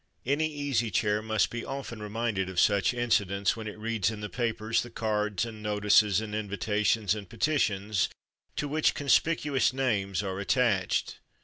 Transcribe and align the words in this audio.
Any 0.25 0.47
Easy 0.47 0.89
Chair 0.89 1.21
must 1.21 1.51
be 1.51 1.63
often 1.63 2.01
reminded 2.01 2.49
of 2.49 2.59
such 2.59 2.91
incidents 2.91 3.55
when 3.55 3.67
it 3.67 3.77
reads 3.77 4.09
in 4.09 4.21
the 4.21 4.29
papers 4.29 4.81
the 4.81 4.89
cards 4.89 5.45
and 5.45 5.61
notices 5.61 6.19
and 6.21 6.33
invitations 6.33 7.13
and 7.13 7.29
petitions 7.29 8.09
to 8.55 8.67
which 8.67 8.95
conspicuous 8.95 9.73
names 9.73 10.23
are 10.23 10.39
attached. 10.39 11.19